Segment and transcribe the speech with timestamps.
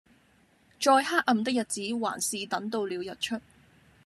[0.79, 3.39] 再黑暗的日子還是等到了日出